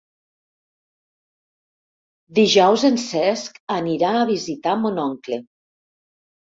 [2.39, 5.45] Dijous en Cesc anirà a visitar mon oncle.